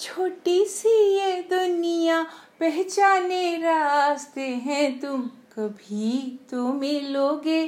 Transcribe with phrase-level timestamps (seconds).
[0.00, 2.22] छोटी सी ये दुनिया
[2.60, 7.66] पहचाने रास्ते हैं। तुम कभी तो मिलोगे,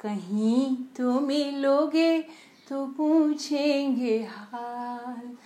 [0.00, 2.18] कहीं तो मिलोगे
[2.68, 5.36] तो पूछेंगे हाल।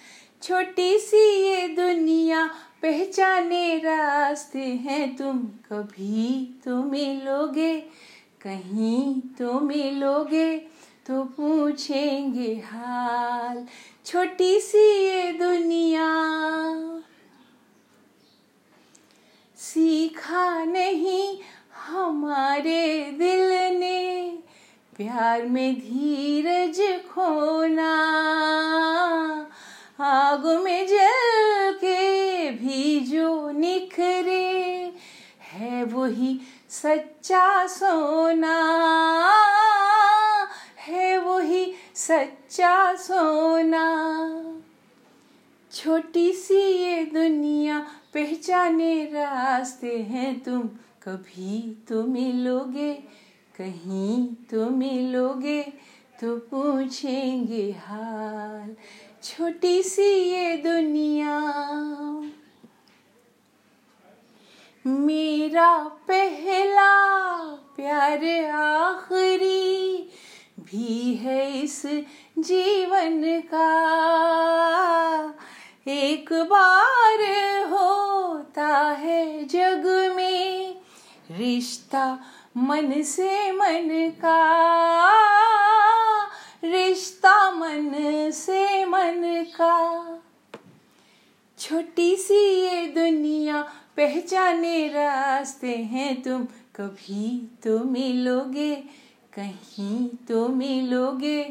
[0.42, 2.46] छोटी सी ये दुनिया
[2.82, 5.38] पहचाने रास्ते हैं। तुम
[5.68, 7.74] कभी तो मिलोगे,
[8.42, 10.56] कहीं तो मिलोगे
[11.06, 13.66] तो पूछेंगे हाल।
[14.06, 15.83] छोटी सी ये दुनिया
[19.74, 21.38] सीखा नहीं
[21.86, 24.38] हमारे दिल ने।
[24.96, 27.94] प्यार में धीरज खोना,
[30.00, 34.92] आग में जल के भी जो निखरे,
[35.42, 38.56] है वही सच्चा सोना।
[40.78, 43.86] है वही सच्चा सोना।
[45.72, 50.62] छोटी सी ये दुनिया पहचाने रास्ते हैं तुम।
[51.02, 52.92] कभी तो मिलोगे,
[53.56, 55.62] कहीं तो मिलोगे
[56.20, 58.76] तो पूछेंगे हाल।
[59.22, 61.40] छोटी सी ये दुनिया।
[64.86, 66.92] मेरा पहला
[67.76, 70.10] प्यार आखिरी
[70.60, 71.86] भी है इस
[72.38, 73.70] जीवन का।
[75.88, 76.83] एक बार
[78.56, 80.74] होता है जग में
[81.30, 82.06] रिश्ता
[82.56, 83.88] मन से मन
[84.20, 84.38] का।
[86.64, 87.90] रिश्ता मन
[88.34, 89.22] से मन
[89.56, 89.76] का।
[91.58, 93.62] छोटी सी ये दुनिया
[93.96, 96.44] पहचाने रास्ते हैं तुम।
[96.76, 97.26] कभी
[97.64, 98.74] तो मिलोगे,
[99.34, 101.42] कहीं तो मिलोगे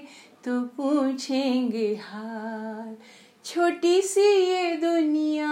[0.46, 2.96] तो पूछेंगे हाल
[3.46, 5.43] छोटी सी ये दुनिया